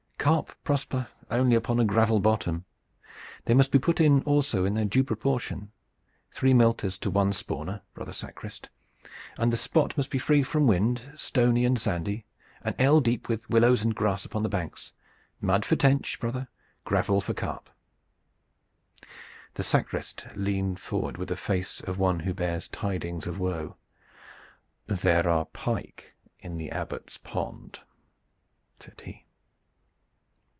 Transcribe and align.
"Carp 0.21 0.53
prosper 0.63 1.07
only 1.31 1.55
upon 1.55 1.79
a 1.79 1.83
gravel 1.83 2.19
bottom. 2.19 2.63
They 3.45 3.55
must 3.55 3.71
be 3.71 3.79
put 3.79 3.99
in 3.99 4.21
also 4.21 4.65
in 4.65 4.75
their 4.75 4.85
due 4.85 5.03
proportion, 5.03 5.71
three 6.31 6.53
milters 6.53 6.99
to 6.99 7.09
one 7.09 7.33
spawner, 7.33 7.81
brother 7.95 8.13
sacrist, 8.13 8.69
and 9.35 9.51
the 9.51 9.57
spot 9.57 9.97
must 9.97 10.11
be 10.11 10.19
free 10.19 10.43
from 10.43 10.67
wind, 10.67 11.11
stony 11.15 11.65
and 11.65 11.81
sandy, 11.81 12.27
an 12.61 12.75
ell 12.77 13.01
deep, 13.01 13.29
with 13.29 13.49
willows 13.49 13.83
and 13.83 13.95
grass 13.95 14.23
upon 14.23 14.43
the 14.43 14.47
banks. 14.47 14.93
Mud 15.41 15.65
for 15.65 15.75
tench, 15.75 16.19
brother, 16.19 16.47
gravel 16.85 17.19
for 17.19 17.33
carp." 17.33 17.67
The 19.55 19.63
sacrist 19.63 20.27
leaned 20.35 20.79
forward 20.79 21.17
with 21.17 21.29
the 21.29 21.35
face 21.35 21.81
of 21.81 21.97
one 21.97 22.19
who 22.19 22.35
bears 22.35 22.67
tidings 22.67 23.25
of 23.25 23.39
woe. 23.39 23.75
"There 24.85 25.27
are 25.27 25.45
pike 25.45 26.13
in 26.37 26.57
the 26.57 26.69
Abbot's 26.69 27.17
pond," 27.17 27.79
said 28.79 29.01
he. 29.03 29.25